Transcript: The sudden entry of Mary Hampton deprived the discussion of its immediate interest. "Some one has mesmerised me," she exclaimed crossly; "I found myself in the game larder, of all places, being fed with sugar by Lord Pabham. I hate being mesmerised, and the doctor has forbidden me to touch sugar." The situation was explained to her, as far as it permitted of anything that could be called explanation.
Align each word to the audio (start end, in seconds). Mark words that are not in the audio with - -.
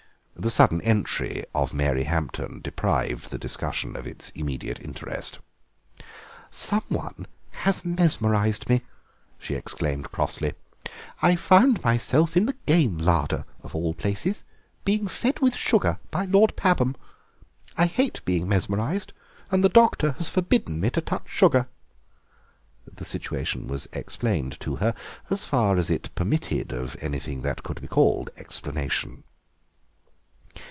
The 0.33 0.49
sudden 0.49 0.81
entry 0.81 1.43
of 1.53 1.71
Mary 1.71 2.05
Hampton 2.05 2.61
deprived 2.61 3.29
the 3.29 3.37
discussion 3.37 3.95
of 3.95 4.07
its 4.07 4.31
immediate 4.31 4.79
interest. 4.79 5.37
"Some 6.49 6.81
one 6.89 7.27
has 7.57 7.85
mesmerised 7.85 8.67
me," 8.67 8.81
she 9.37 9.53
exclaimed 9.53 10.09
crossly; 10.11 10.55
"I 11.21 11.35
found 11.35 11.83
myself 11.83 12.35
in 12.35 12.47
the 12.47 12.55
game 12.65 12.97
larder, 12.97 13.45
of 13.61 13.75
all 13.75 13.93
places, 13.93 14.43
being 14.83 15.07
fed 15.07 15.41
with 15.41 15.55
sugar 15.55 15.99
by 16.09 16.25
Lord 16.25 16.55
Pabham. 16.55 16.95
I 17.77 17.85
hate 17.85 18.25
being 18.25 18.49
mesmerised, 18.49 19.13
and 19.51 19.63
the 19.63 19.69
doctor 19.69 20.13
has 20.13 20.27
forbidden 20.29 20.79
me 20.79 20.89
to 20.91 21.01
touch 21.01 21.29
sugar." 21.29 21.67
The 22.91 23.05
situation 23.05 23.67
was 23.67 23.87
explained 23.93 24.59
to 24.61 24.77
her, 24.77 24.95
as 25.29 25.45
far 25.45 25.77
as 25.77 25.91
it 25.91 26.09
permitted 26.15 26.71
of 26.71 26.97
anything 26.99 27.43
that 27.43 27.61
could 27.61 27.79
be 27.79 27.87
called 27.87 28.31
explanation. 28.37 29.23